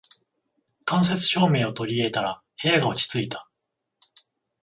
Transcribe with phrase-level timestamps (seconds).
[0.83, 3.47] 間接照明を取り入れたら部屋が落ち着いた